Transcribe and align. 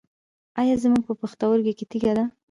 ایا 0.61 0.75
زما 0.83 0.99
په 1.07 1.13
پښتورګي 1.21 1.73
کې 1.77 1.85
تیږه 1.91 2.11
ده؟ 2.17 2.25